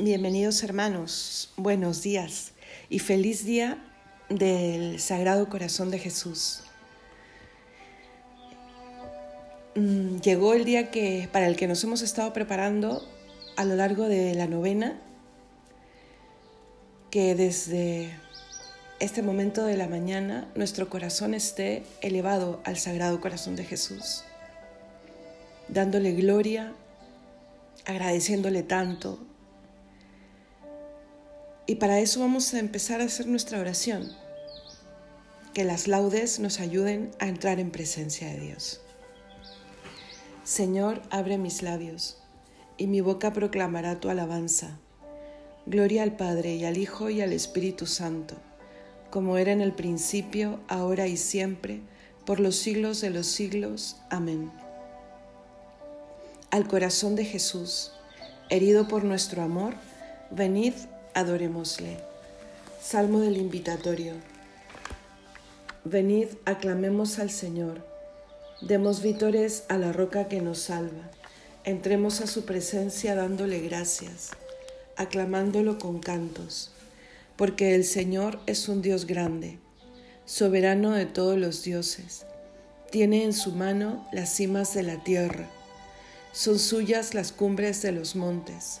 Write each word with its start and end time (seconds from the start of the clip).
Bienvenidos 0.00 0.62
hermanos, 0.62 1.52
buenos 1.56 2.04
días 2.04 2.52
y 2.88 3.00
feliz 3.00 3.44
día 3.44 3.84
del 4.28 5.00
Sagrado 5.00 5.48
Corazón 5.48 5.90
de 5.90 5.98
Jesús. 5.98 6.60
Mm, 9.74 10.18
llegó 10.20 10.54
el 10.54 10.64
día 10.64 10.92
que, 10.92 11.28
para 11.32 11.48
el 11.48 11.56
que 11.56 11.66
nos 11.66 11.82
hemos 11.82 12.02
estado 12.02 12.32
preparando 12.32 13.04
a 13.56 13.64
lo 13.64 13.74
largo 13.74 14.04
de 14.04 14.36
la 14.36 14.46
novena, 14.46 15.02
que 17.10 17.34
desde 17.34 18.12
este 19.00 19.22
momento 19.22 19.64
de 19.64 19.76
la 19.76 19.88
mañana 19.88 20.48
nuestro 20.54 20.88
corazón 20.88 21.34
esté 21.34 21.82
elevado 22.02 22.60
al 22.62 22.76
Sagrado 22.76 23.20
Corazón 23.20 23.56
de 23.56 23.64
Jesús, 23.64 24.22
dándole 25.66 26.12
gloria, 26.12 26.72
agradeciéndole 27.84 28.62
tanto, 28.62 29.18
y 31.68 31.74
para 31.74 32.00
eso 32.00 32.20
vamos 32.20 32.54
a 32.54 32.58
empezar 32.60 33.02
a 33.02 33.04
hacer 33.04 33.26
nuestra 33.26 33.60
oración. 33.60 34.10
Que 35.52 35.64
las 35.64 35.86
laudes 35.86 36.40
nos 36.40 36.60
ayuden 36.60 37.10
a 37.18 37.28
entrar 37.28 37.60
en 37.60 37.70
presencia 37.70 38.26
de 38.26 38.40
Dios. 38.40 38.80
Señor, 40.44 41.02
abre 41.10 41.36
mis 41.36 41.60
labios, 41.60 42.16
y 42.78 42.86
mi 42.86 43.02
boca 43.02 43.34
proclamará 43.34 44.00
tu 44.00 44.08
alabanza. 44.08 44.78
Gloria 45.66 46.04
al 46.04 46.16
Padre 46.16 46.54
y 46.54 46.64
al 46.64 46.78
Hijo 46.78 47.10
y 47.10 47.20
al 47.20 47.34
Espíritu 47.34 47.84
Santo, 47.84 48.36
como 49.10 49.36
era 49.36 49.52
en 49.52 49.60
el 49.60 49.74
principio, 49.74 50.60
ahora 50.68 51.06
y 51.06 51.18
siempre, 51.18 51.82
por 52.24 52.40
los 52.40 52.56
siglos 52.56 53.02
de 53.02 53.10
los 53.10 53.26
siglos. 53.26 53.96
Amén. 54.08 54.50
Al 56.50 56.66
corazón 56.66 57.14
de 57.14 57.26
Jesús, 57.26 57.92
herido 58.48 58.88
por 58.88 59.04
nuestro 59.04 59.42
amor, 59.42 59.74
venid 60.30 60.72
adorémosle. 61.14 61.98
Salmo 62.82 63.20
del 63.20 63.36
invitatorio. 63.36 64.14
Venid, 65.84 66.28
aclamemos 66.44 67.18
al 67.18 67.30
Señor. 67.30 67.84
Demos 68.60 69.02
vítores 69.02 69.64
a 69.68 69.78
la 69.78 69.92
roca 69.92 70.28
que 70.28 70.40
nos 70.40 70.58
salva. 70.58 71.10
Entremos 71.64 72.20
a 72.20 72.26
su 72.26 72.44
presencia 72.44 73.14
dándole 73.14 73.60
gracias, 73.60 74.30
aclamándolo 74.96 75.78
con 75.78 76.00
cantos, 76.00 76.70
porque 77.36 77.74
el 77.74 77.84
Señor 77.84 78.40
es 78.46 78.68
un 78.68 78.82
Dios 78.82 79.06
grande, 79.06 79.58
soberano 80.24 80.92
de 80.92 81.06
todos 81.06 81.38
los 81.38 81.62
dioses. 81.62 82.26
Tiene 82.90 83.24
en 83.24 83.32
su 83.32 83.52
mano 83.52 84.08
las 84.12 84.34
cimas 84.34 84.74
de 84.74 84.82
la 84.82 85.04
tierra, 85.04 85.48
son 86.32 86.58
suyas 86.58 87.14
las 87.14 87.32
cumbres 87.32 87.82
de 87.82 87.92
los 87.92 88.14
montes. 88.14 88.80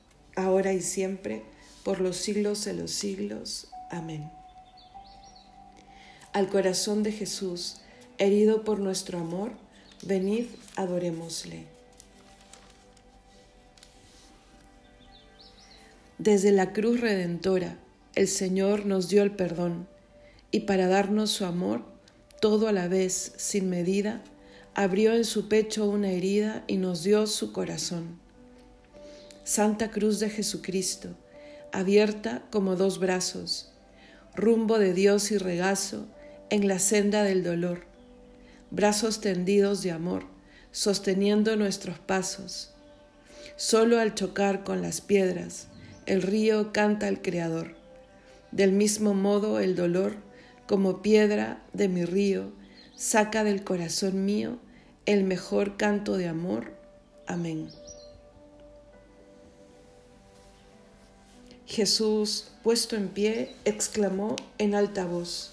ahora 0.35 0.73
y 0.73 0.81
siempre, 0.81 1.43
por 1.83 1.99
los 1.99 2.17
siglos 2.17 2.65
de 2.65 2.73
los 2.73 2.91
siglos. 2.91 3.67
Amén. 3.89 4.29
Al 6.33 6.47
corazón 6.47 7.03
de 7.03 7.11
Jesús, 7.11 7.81
herido 8.17 8.63
por 8.63 8.79
nuestro 8.79 9.19
amor, 9.19 9.51
venid, 10.03 10.45
adorémosle. 10.75 11.65
Desde 16.17 16.51
la 16.51 16.71
cruz 16.71 17.01
redentora, 17.01 17.79
el 18.13 18.27
Señor 18.27 18.85
nos 18.85 19.09
dio 19.09 19.23
el 19.23 19.31
perdón, 19.31 19.87
y 20.51 20.61
para 20.61 20.87
darnos 20.87 21.31
su 21.31 21.45
amor, 21.45 21.83
todo 22.39 22.67
a 22.67 22.71
la 22.71 22.87
vez, 22.87 23.33
sin 23.37 23.69
medida, 23.69 24.21
abrió 24.75 25.13
en 25.13 25.25
su 25.25 25.49
pecho 25.49 25.89
una 25.89 26.11
herida 26.11 26.63
y 26.67 26.77
nos 26.77 27.03
dio 27.03 27.25
su 27.27 27.51
corazón. 27.51 28.20
Santa 29.43 29.89
Cruz 29.89 30.19
de 30.19 30.29
Jesucristo, 30.29 31.09
abierta 31.71 32.43
como 32.51 32.75
dos 32.75 32.99
brazos, 32.99 33.71
rumbo 34.35 34.77
de 34.77 34.93
Dios 34.93 35.31
y 35.31 35.37
regazo 35.39 36.05
en 36.51 36.67
la 36.67 36.77
senda 36.77 37.23
del 37.23 37.43
dolor, 37.43 37.85
brazos 38.69 39.19
tendidos 39.19 39.81
de 39.81 39.91
amor, 39.91 40.25
sosteniendo 40.71 41.55
nuestros 41.55 41.97
pasos. 41.97 42.73
Solo 43.55 43.99
al 43.99 44.13
chocar 44.13 44.63
con 44.63 44.83
las 44.83 45.01
piedras, 45.01 45.67
el 46.05 46.21
río 46.21 46.71
canta 46.71 47.07
al 47.07 47.21
Creador. 47.21 47.75
Del 48.51 48.73
mismo 48.73 49.13
modo 49.15 49.59
el 49.59 49.75
dolor, 49.75 50.15
como 50.67 51.01
piedra 51.01 51.63
de 51.73 51.87
mi 51.87 52.05
río, 52.05 52.51
saca 52.95 53.43
del 53.43 53.63
corazón 53.63 54.23
mío 54.23 54.59
el 55.07 55.23
mejor 55.23 55.77
canto 55.77 56.15
de 56.15 56.27
amor. 56.27 56.73
Amén. 57.27 57.69
Jesús, 61.71 62.47
puesto 62.63 62.97
en 62.97 63.07
pie, 63.07 63.55
exclamó 63.63 64.35
en 64.57 64.75
alta 64.75 65.05
voz, 65.05 65.51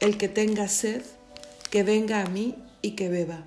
El 0.00 0.16
que 0.16 0.26
tenga 0.26 0.66
sed, 0.66 1.02
que 1.70 1.82
venga 1.82 2.22
a 2.22 2.26
mí 2.26 2.54
y 2.80 2.92
que 2.92 3.10
beba. 3.10 3.44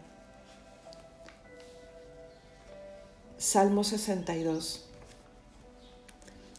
Salmo 3.39 3.83
62 3.83 4.85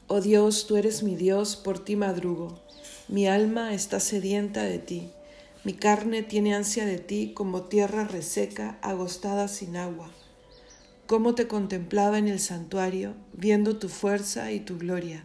Oh 0.09 0.21
Dios, 0.21 0.67
tú 0.67 0.75
eres 0.75 1.05
mi 1.05 1.15
Dios, 1.15 1.55
por 1.55 1.79
ti 1.79 1.94
madrugo. 1.94 2.59
Mi 3.06 3.29
alma 3.29 3.73
está 3.73 4.00
sedienta 4.00 4.65
de 4.65 4.81
ti. 4.81 5.11
Mi 5.62 5.75
carne 5.75 6.25
tiene 6.25 6.56
ansia 6.56 6.87
de 6.87 6.99
ti 6.99 7.34
como 7.37 7.62
tierra 7.67 8.03
reseca, 8.03 8.81
agostada 8.83 9.47
sin 9.47 9.77
agua. 9.77 10.11
Cómo 11.06 11.37
te 11.37 11.47
contemplaba 11.47 12.19
en 12.19 12.27
el 12.27 12.41
santuario, 12.41 13.15
viendo 13.33 13.77
tu 13.77 13.89
fuerza 13.89 14.50
y 14.50 14.59
tu 14.59 14.77
gloria 14.77 15.25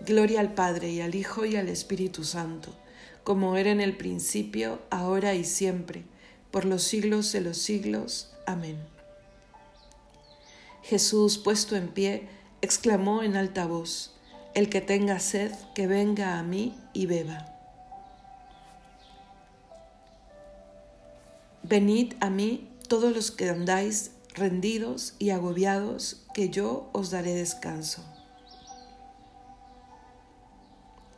Gloria 0.00 0.40
al 0.40 0.54
Padre 0.54 0.90
y 0.90 1.00
al 1.00 1.14
Hijo 1.14 1.44
y 1.44 1.56
al 1.56 1.68
Espíritu 1.68 2.24
Santo, 2.24 2.74
como 3.24 3.56
era 3.56 3.70
en 3.70 3.80
el 3.80 3.96
principio, 3.96 4.80
ahora 4.90 5.34
y 5.34 5.44
siempre, 5.44 6.04
por 6.50 6.64
los 6.64 6.82
siglos 6.82 7.32
de 7.32 7.40
los 7.40 7.58
siglos. 7.58 8.32
Amén. 8.46 8.78
Jesús, 10.82 11.36
puesto 11.36 11.76
en 11.76 11.88
pie, 11.88 12.28
exclamó 12.62 13.22
en 13.22 13.36
alta 13.36 13.66
voz, 13.66 14.14
El 14.54 14.70
que 14.70 14.80
tenga 14.80 15.18
sed, 15.20 15.52
que 15.74 15.86
venga 15.86 16.38
a 16.38 16.42
mí 16.42 16.74
y 16.92 17.06
beba. 17.06 17.54
Venid 21.62 22.14
a 22.20 22.30
mí 22.30 22.70
todos 22.88 23.14
los 23.14 23.30
que 23.30 23.50
andáis 23.50 24.12
rendidos 24.34 25.14
y 25.18 25.30
agobiados, 25.30 26.24
que 26.32 26.48
yo 26.48 26.88
os 26.92 27.10
daré 27.10 27.34
descanso. 27.34 28.02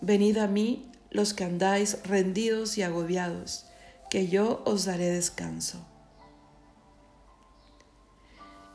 Venid 0.00 0.38
a 0.38 0.46
mí 0.46 0.90
los 1.10 1.34
que 1.34 1.44
andáis 1.44 1.98
rendidos 2.04 2.78
y 2.78 2.82
agobiados, 2.82 3.66
que 4.10 4.28
yo 4.28 4.62
os 4.64 4.84
daré 4.84 5.10
descanso. 5.10 5.86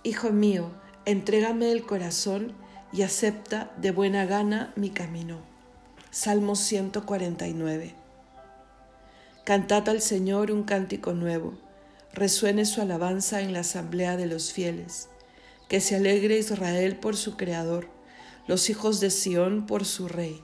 Hijo 0.03 0.31
mío, 0.31 0.71
entrégame 1.05 1.71
el 1.71 1.85
corazón 1.85 2.53
y 2.93 3.01
acepta 3.01 3.73
de 3.77 3.91
buena 3.91 4.25
gana 4.25 4.71
mi 4.75 4.89
camino. 4.89 5.39
Salmo 6.11 6.55
149. 6.55 7.95
Cantad 9.43 9.89
al 9.89 10.01
Señor 10.01 10.51
un 10.51 10.63
cántico 10.63 11.13
nuevo, 11.13 11.53
resuene 12.13 12.65
su 12.65 12.81
alabanza 12.81 13.41
en 13.41 13.53
la 13.53 13.61
asamblea 13.61 14.15
de 14.15 14.27
los 14.27 14.53
fieles 14.53 15.09
que 15.67 15.81
se 15.81 15.95
alegre 15.95 16.37
Israel 16.37 16.97
por 16.97 17.17
su 17.17 17.37
Creador, 17.37 17.87
los 18.47 18.69
hijos 18.69 18.99
de 18.99 19.09
Sión 19.09 19.65
por 19.65 19.85
su 19.85 20.07
Rey. 20.07 20.43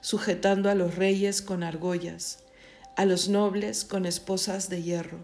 sujetando 0.00 0.70
a 0.70 0.74
los 0.74 0.94
reyes 0.94 1.42
con 1.42 1.62
argollas, 1.62 2.40
a 2.96 3.04
los 3.04 3.28
nobles 3.28 3.84
con 3.84 4.06
esposas 4.06 4.68
de 4.68 4.82
hierro. 4.82 5.18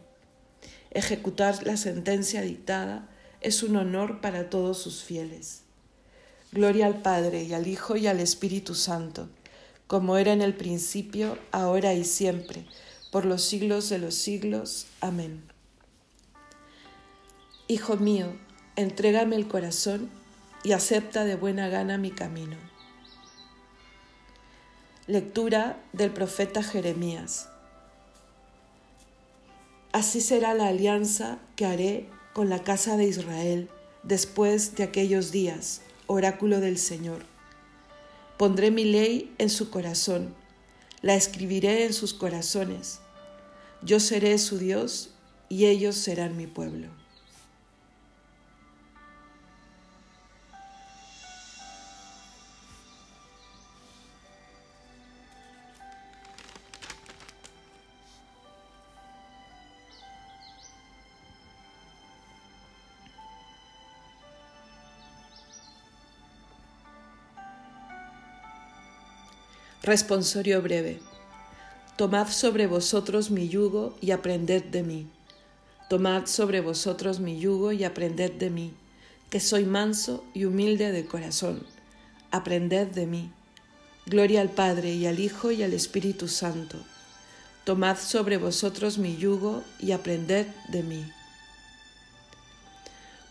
Ejecutar 0.91 1.67
la 1.67 1.77
sentencia 1.77 2.43
dictada 2.43 3.09
es 3.41 3.63
un 3.63 3.77
honor 3.77 4.21
para 4.21 4.49
todos 4.51 4.79
sus 4.79 5.03
fieles. 5.03 5.63
Gloria 6.53 6.87
al 6.87 7.03
Padre 7.03 7.43
y 7.43 7.53
al 7.53 7.67
Hijo 7.67 7.97
y 7.97 8.07
al 8.07 8.21
Espíritu 8.21 8.75
Santo, 8.75 9.29
como 9.87 10.17
era 10.17 10.33
en 10.33 10.43
el 10.43 10.55
principio, 10.55 11.39
ahora 11.53 11.95
y 11.95 12.05
siempre, 12.05 12.67
por 13.11 13.25
los 13.25 13.43
siglos 13.43 13.89
de 13.89 13.99
los 13.99 14.15
siglos. 14.15 14.87
Amén. 15.01 15.43
Hijo 17.69 17.97
mío, 17.97 18.37
entrégame 18.77 19.37
el 19.37 19.49
corazón 19.49 20.09
y 20.65 20.73
acepta 20.73 21.25
de 21.25 21.37
buena 21.37 21.69
gana 21.69 21.99
mi 21.99 22.11
camino. 22.11 22.57
Lectura 25.09 25.81
del 25.93 26.11
profeta 26.11 26.65
Jeremías. 26.65 27.49
Así 29.93 30.21
será 30.21 30.53
la 30.53 30.67
alianza 30.67 31.39
que 31.55 31.65
haré 31.65 32.09
con 32.33 32.49
la 32.49 32.65
casa 32.65 32.97
de 32.97 33.05
Israel 33.05 33.69
después 34.03 34.75
de 34.75 34.83
aquellos 34.83 35.31
días, 35.31 35.83
oráculo 36.09 36.59
del 36.59 36.77
Señor. 36.77 37.23
Pondré 38.37 38.73
mi 38.73 38.85
ley 38.85 39.33
en 39.39 39.49
su 39.49 39.71
corazón, 39.71 40.35
la 41.03 41.15
escribiré 41.15 41.85
en 41.85 41.93
sus 41.93 42.13
corazones. 42.13 42.99
Yo 43.83 44.01
seré 44.01 44.37
su 44.39 44.59
Dios 44.59 45.11
y 45.49 45.67
ellos 45.67 45.95
serán 45.95 46.37
mi 46.37 46.49
pueblo. 46.49 46.89
Responsorio 69.87 70.61
breve. 70.63 70.99
Tomad 71.97 72.27
sobre 72.27 72.67
vosotros 72.67 73.31
mi 73.31 73.49
yugo 73.49 73.97
y 74.01 74.11
aprended 74.11 74.65
de 74.65 74.83
mí. 74.83 75.07
Tomad 75.89 76.27
sobre 76.27 76.61
vosotros 76.61 77.21
mi 77.21 77.39
yugo 77.39 77.71
y 77.71 77.85
aprended 77.85 78.33
de 78.33 78.51
mí, 78.51 78.75
que 79.31 79.39
soy 79.39 79.65
manso 79.65 80.25
y 80.35 80.45
humilde 80.45 80.91
de 80.91 81.07
corazón. 81.07 81.65
Aprended 82.33 82.89
de 82.89 83.07
mí. 83.07 83.31
Gloria 84.07 84.41
al 84.41 84.51
Padre 84.51 84.93
y 84.93 85.07
al 85.07 85.21
Hijo 85.21 85.53
y 85.53 85.63
al 85.63 85.73
Espíritu 85.73 86.27
Santo, 86.27 86.79
Tomad 87.63 87.97
sobre 87.97 88.39
vosotros 88.39 88.99
mi 88.99 89.17
yugo 89.17 89.63
y 89.79 89.93
aprended 89.93 90.49
de 90.67 90.83
mí. 90.83 91.05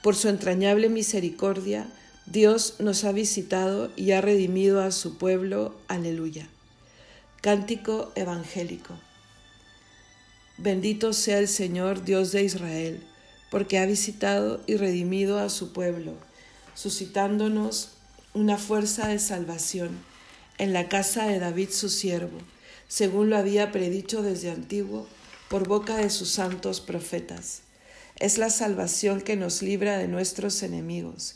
Por 0.01 0.15
su 0.15 0.29
entrañable 0.29 0.87
misericordia, 0.87 1.85
Dios 2.27 2.77
nos 2.79 3.03
ha 3.03 3.11
visitado 3.11 3.91
y 3.95 4.11
ha 4.11 4.19
redimido 4.19 4.81
a 4.81 4.89
su 4.89 5.19
pueblo. 5.19 5.75
Aleluya. 5.87 6.49
Cántico 7.41 8.11
evangélico. 8.15 8.95
Bendito 10.57 11.13
sea 11.13 11.37
el 11.37 11.47
Señor 11.47 12.03
Dios 12.03 12.31
de 12.31 12.43
Israel, 12.43 13.03
porque 13.51 13.77
ha 13.77 13.85
visitado 13.85 14.59
y 14.65 14.75
redimido 14.75 15.37
a 15.37 15.49
su 15.49 15.71
pueblo, 15.71 16.13
suscitándonos 16.73 17.91
una 18.33 18.57
fuerza 18.57 19.07
de 19.07 19.19
salvación 19.19 19.91
en 20.57 20.73
la 20.73 20.89
casa 20.89 21.27
de 21.27 21.37
David 21.37 21.69
su 21.69 21.89
siervo, 21.89 22.39
según 22.87 23.29
lo 23.29 23.37
había 23.37 23.71
predicho 23.71 24.23
desde 24.23 24.49
antiguo 24.49 25.05
por 25.47 25.67
boca 25.67 25.97
de 25.97 26.09
sus 26.09 26.31
santos 26.31 26.81
profetas. 26.81 27.61
Es 28.15 28.39
la 28.39 28.49
salvación 28.49 29.21
que 29.21 29.35
nos 29.35 29.61
libra 29.61 29.99
de 29.99 30.07
nuestros 30.07 30.63
enemigos 30.63 31.35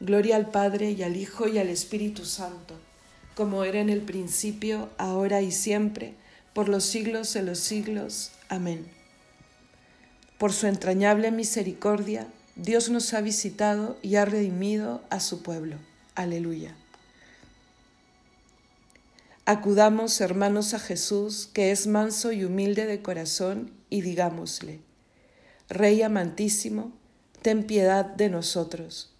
Gloria 0.00 0.36
al 0.36 0.50
Padre 0.50 0.92
y 0.92 1.02
al 1.02 1.16
Hijo 1.16 1.48
y 1.48 1.58
al 1.58 1.68
Espíritu 1.68 2.24
Santo, 2.24 2.74
como 3.34 3.64
era 3.64 3.80
en 3.80 3.90
el 3.90 4.02
principio, 4.02 4.90
ahora 4.96 5.42
y 5.42 5.50
siempre, 5.50 6.14
por 6.52 6.68
los 6.68 6.84
siglos 6.84 7.32
de 7.34 7.42
los 7.42 7.58
siglos. 7.58 8.30
Amén. 8.48 8.86
Por 10.38 10.52
su 10.52 10.68
entrañable 10.68 11.32
misericordia, 11.32 12.28
Dios 12.54 12.90
nos 12.90 13.12
ha 13.12 13.20
visitado 13.20 13.98
y 14.02 14.16
ha 14.16 14.24
redimido 14.24 15.02
a 15.10 15.18
su 15.18 15.42
pueblo. 15.42 15.76
Aleluya. 16.14 16.76
Acudamos, 19.46 20.20
hermanos, 20.20 20.74
a 20.74 20.78
Jesús, 20.78 21.48
que 21.52 21.70
es 21.72 21.86
manso 21.86 22.32
y 22.32 22.44
humilde 22.44 22.86
de 22.86 23.02
corazón, 23.02 23.72
y 23.90 24.02
digámosle, 24.02 24.80
Rey 25.68 26.02
amantísimo, 26.02 26.92
ten 27.42 27.64
piedad 27.64 28.04
de 28.04 28.28
nosotros. 28.28 29.14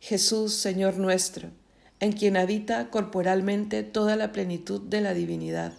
Jesús, 0.00 0.54
Señor 0.54 0.96
nuestro, 0.96 1.50
en 2.00 2.12
quien 2.12 2.38
habita 2.38 2.88
corporalmente 2.88 3.82
toda 3.82 4.16
la 4.16 4.32
plenitud 4.32 4.80
de 4.80 5.02
la 5.02 5.12
divinidad, 5.12 5.74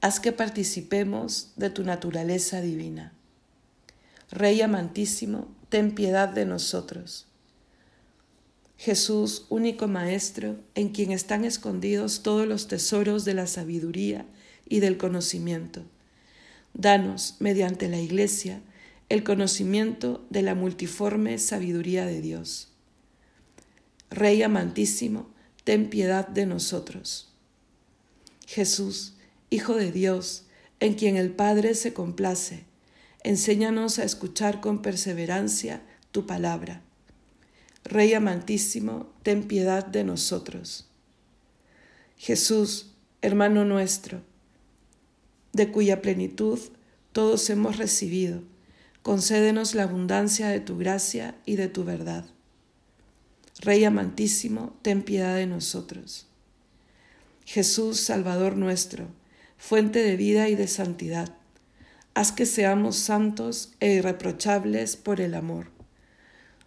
haz 0.00 0.18
que 0.18 0.32
participemos 0.32 1.52
de 1.54 1.70
tu 1.70 1.84
naturaleza 1.84 2.60
divina. 2.60 3.12
Rey 4.30 4.60
amantísimo, 4.60 5.54
ten 5.68 5.94
piedad 5.94 6.28
de 6.28 6.44
nosotros. 6.44 7.26
Jesús, 8.76 9.46
único 9.48 9.86
Maestro, 9.86 10.56
en 10.74 10.88
quien 10.88 11.12
están 11.12 11.44
escondidos 11.44 12.22
todos 12.22 12.46
los 12.48 12.66
tesoros 12.66 13.24
de 13.24 13.34
la 13.34 13.46
sabiduría 13.46 14.26
y 14.68 14.80
del 14.80 14.98
conocimiento. 14.98 15.82
Danos, 16.74 17.36
mediante 17.38 17.88
la 17.88 18.00
Iglesia, 18.00 18.60
el 19.08 19.22
conocimiento 19.22 20.26
de 20.30 20.42
la 20.42 20.56
multiforme 20.56 21.38
sabiduría 21.38 22.04
de 22.04 22.20
Dios. 22.20 22.75
Rey 24.10 24.42
amantísimo, 24.42 25.28
ten 25.64 25.90
piedad 25.90 26.28
de 26.28 26.46
nosotros. 26.46 27.32
Jesús, 28.46 29.14
Hijo 29.48 29.74
de 29.74 29.92
Dios, 29.92 30.44
en 30.80 30.94
quien 30.94 31.16
el 31.16 31.30
Padre 31.30 31.74
se 31.74 31.92
complace, 31.92 32.64
enséñanos 33.22 33.98
a 33.98 34.04
escuchar 34.04 34.60
con 34.60 34.82
perseverancia 34.82 35.82
tu 36.10 36.26
palabra 36.26 36.82
Rey 37.88 38.14
amantísimo, 38.14 39.06
ten 39.22 39.44
piedad 39.44 39.86
de 39.86 40.02
nosotros. 40.02 40.88
Jesús, 42.16 42.94
hermano 43.22 43.64
nuestro, 43.64 44.22
de 45.52 45.70
cuya 45.70 46.02
plenitud 46.02 46.58
todos 47.12 47.48
hemos 47.48 47.76
recibido, 47.76 48.42
concédenos 49.02 49.76
la 49.76 49.84
abundancia 49.84 50.48
de 50.48 50.58
tu 50.58 50.76
gracia 50.76 51.36
y 51.46 51.54
de 51.54 51.68
tu 51.68 51.84
verdad. 51.84 52.26
Rey 53.60 53.84
amantísimo, 53.84 54.76
ten 54.82 55.02
piedad 55.02 55.36
de 55.36 55.46
nosotros. 55.46 56.26
Jesús, 57.44 58.00
Salvador 58.00 58.56
nuestro, 58.56 59.08
fuente 59.56 60.02
de 60.02 60.16
vida 60.16 60.48
y 60.48 60.54
de 60.54 60.68
santidad, 60.68 61.34
haz 62.14 62.32
que 62.32 62.46
seamos 62.46 62.96
santos 62.96 63.72
e 63.80 63.92
irreprochables 63.94 64.96
por 64.96 65.20
el 65.20 65.34
amor 65.34 65.76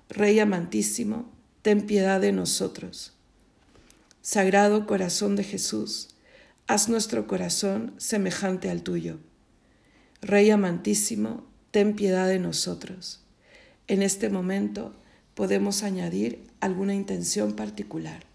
Rey 0.10 0.39
amantísimo, 0.39 1.31
ten 1.62 1.86
piedad 1.86 2.19
de 2.19 2.31
nosotros. 2.31 3.13
Sagrado 4.24 4.88
corazón 4.88 5.36
de 5.36 5.43
Jesús, 5.43 6.15
haz 6.65 6.89
nuestro 6.89 7.27
corazón 7.27 7.93
semejante 7.98 8.72
al 8.72 8.81
tuyo. 8.81 9.19
Rey 10.24 10.50
amantísimo, 10.50 11.46
ten 11.69 11.96
piedad 11.96 12.27
de 12.27 12.39
nosotros. 12.39 13.22
En 13.88 14.01
este 14.01 14.29
momento 14.29 14.96
podemos 15.39 15.84
añadir 15.84 16.46
alguna 16.60 16.93
intención 16.93 17.53
particular. 17.53 18.25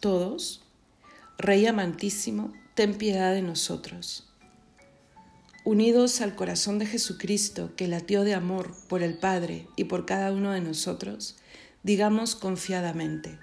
todos, 0.00 0.62
Rey 1.38 1.66
amantísimo, 1.66 2.52
ten 2.74 2.94
piedad 2.98 3.34
de 3.34 3.42
nosotros. 3.42 4.29
Unidos 5.64 6.20
al 6.20 6.34
corazón 6.34 6.78
de 6.78 6.86
Jesucristo 6.86 7.74
que 7.76 7.88
latió 7.88 8.24
de 8.24 8.34
amor 8.34 8.74
por 8.88 9.02
el 9.02 9.14
Padre 9.18 9.66
y 9.76 9.84
por 9.84 10.06
cada 10.06 10.32
uno 10.32 10.52
de 10.52 10.60
nosotros, 10.60 11.36
digamos 11.82 12.34
confiadamente, 12.34 13.38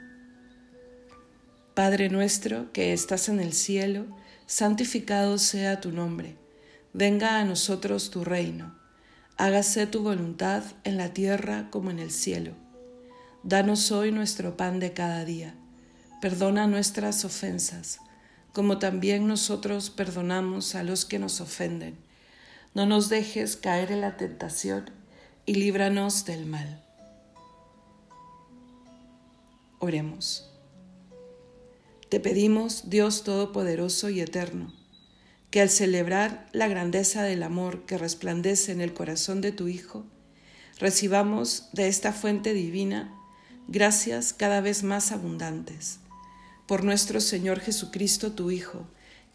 Padre 1.74 2.10
nuestro 2.10 2.72
que 2.74 2.94
estás 2.94 3.30
en 3.30 3.40
el 3.40 3.54
cielo, 3.54 4.06
santificado 4.48 5.38
sea 5.38 5.80
tu 5.80 5.92
nombre, 5.92 6.36
venga 6.94 7.40
a 7.40 7.46
nosotros 7.46 8.10
tu 8.10 8.24
reino, 8.24 8.76
hágase 9.38 9.86
tu 9.86 10.02
voluntad 10.02 10.64
en 10.84 10.98
la 10.98 11.14
tierra 11.14 11.70
como 11.70 11.92
en 11.92 12.00
el 12.00 12.12
cielo. 12.12 12.54
Danos 13.44 13.92
hoy 13.92 14.12
nuestro 14.12 14.58
pan 14.58 14.80
de 14.80 14.94
cada 14.94 15.24
día 15.24 15.56
Perdona 16.20 16.66
nuestras 16.66 17.26
ofensas, 17.26 18.00
como 18.52 18.80
también 18.80 19.28
nosotros 19.28 19.92
perdonamos 19.92 20.74
a 20.74 20.82
los 20.82 21.06
que 21.06 21.20
nos 21.20 21.42
ofenden. 21.42 21.96
No 22.78 22.86
nos 22.86 23.10
dejes 23.10 23.56
caer 23.56 23.92
en 23.92 24.02
la 24.02 24.18
tentación 24.18 24.92
y 25.48 25.56
líbranos 25.56 26.26
del 26.26 26.46
mal. 26.46 26.80
Oremos. 29.80 30.54
Te 32.10 32.20
pedimos, 32.20 32.88
Dios 32.88 33.24
Todopoderoso 33.24 34.10
y 34.10 34.22
Eterno, 34.22 34.76
que 35.50 35.62
al 35.62 35.72
celebrar 35.72 36.48
la 36.52 36.68
grandeza 36.68 37.24
del 37.24 37.42
amor 37.42 37.88
que 37.88 37.98
resplandece 37.98 38.74
en 38.74 38.82
el 38.82 38.94
corazón 38.94 39.42
de 39.42 39.52
tu 39.52 39.68
Hijo, 39.68 40.06
recibamos 40.78 41.70
de 41.74 41.88
esta 41.88 42.14
fuente 42.14 42.54
divina 42.54 43.12
gracias 43.68 44.34
cada 44.34 44.62
vez 44.62 44.84
más 44.84 45.12
abundantes 45.12 45.98
por 46.68 46.84
nuestro 46.84 47.22
Señor 47.22 47.60
Jesucristo, 47.60 48.34
tu 48.34 48.52
Hijo, 48.52 48.88